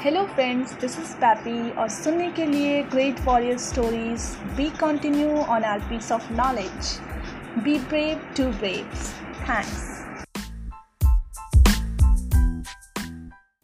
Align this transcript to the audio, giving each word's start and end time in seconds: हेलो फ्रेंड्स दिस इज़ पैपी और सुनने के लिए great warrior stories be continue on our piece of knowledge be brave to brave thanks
हेलो 0.00 0.22
फ्रेंड्स 0.26 0.72
दिस 0.80 0.98
इज़ 0.98 1.14
पैपी 1.16 1.70
और 1.72 1.88
सुनने 1.88 2.30
के 2.32 2.46
लिए 2.46 2.82
great 2.84 3.20
warrior 3.20 3.58
stories 3.58 4.26
be 4.56 4.68
continue 4.80 5.28
on 5.30 5.64
our 5.64 5.80
piece 5.88 6.12
of 6.12 6.30
knowledge 6.32 6.98
be 7.64 7.78
brave 7.80 8.28
to 8.36 8.50
brave 8.50 8.94
thanks 9.40 9.95